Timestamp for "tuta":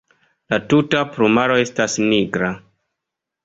0.71-1.03